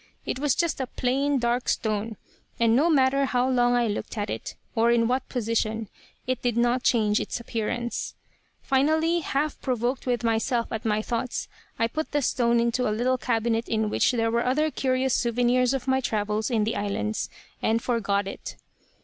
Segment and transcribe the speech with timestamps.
[0.25, 2.17] It was just a plain, dark stone,
[2.59, 5.89] and no matter how long I looked at it, or in what position,
[6.25, 8.15] it did not change its appearance.
[8.63, 13.19] "Finally, half provoked with myself at my thoughts, I put the stone into a little
[13.19, 17.29] cabinet in which were other curious souvenirs of my travels in the islands,
[17.61, 18.55] and forgot it.